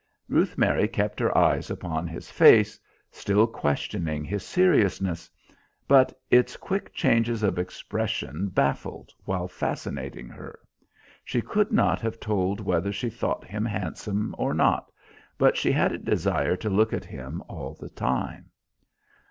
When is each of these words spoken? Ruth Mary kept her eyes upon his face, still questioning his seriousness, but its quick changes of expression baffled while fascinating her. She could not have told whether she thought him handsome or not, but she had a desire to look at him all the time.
Ruth 0.27 0.57
Mary 0.57 0.87
kept 0.87 1.19
her 1.19 1.37
eyes 1.37 1.69
upon 1.69 2.07
his 2.07 2.31
face, 2.31 2.79
still 3.11 3.45
questioning 3.45 4.25
his 4.25 4.43
seriousness, 4.43 5.29
but 5.87 6.19
its 6.31 6.57
quick 6.57 6.91
changes 6.91 7.43
of 7.43 7.59
expression 7.59 8.47
baffled 8.47 9.11
while 9.25 9.47
fascinating 9.47 10.27
her. 10.27 10.57
She 11.23 11.39
could 11.39 11.71
not 11.71 12.01
have 12.01 12.19
told 12.19 12.59
whether 12.59 12.91
she 12.91 13.11
thought 13.11 13.45
him 13.45 13.63
handsome 13.63 14.33
or 14.39 14.55
not, 14.55 14.91
but 15.37 15.55
she 15.55 15.71
had 15.71 15.91
a 15.91 15.99
desire 15.99 16.55
to 16.55 16.67
look 16.71 16.93
at 16.93 17.05
him 17.05 17.43
all 17.47 17.77
the 17.79 17.89
time. 17.89 18.49